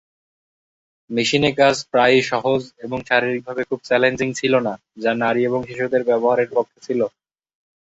[1.09, 6.41] মেশিনে কাজ প্রায়ই সহজ এবং শারীরিকভাবে খুব চ্যালেঞ্জিং ছিল না, যা নারী এবং শিশুদের 'ব্যবহার'
[6.43, 7.01] এর পক্ষে ছিল।